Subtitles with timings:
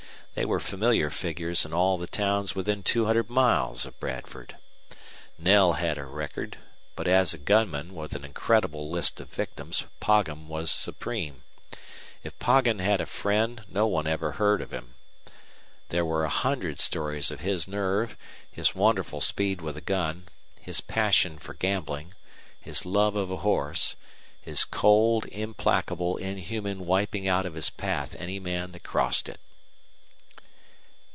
[0.33, 4.55] They were familiar figures in all the towns within two hundred miles of Bradford.
[5.37, 6.57] Knell had a record,
[6.95, 11.43] but as gunman with an incredible list of victims Poggin was supreme.
[12.23, 14.95] If Poggin had a friend no one ever heard of him.
[15.89, 18.15] There were a hundred stories of his nerve,
[18.49, 20.29] his wonderful speed with a gun,
[20.61, 22.13] his passion for gambling,
[22.57, 23.97] his love of a horse
[24.41, 29.41] his cold, implacable, inhuman wiping out of his path any man that crossed it.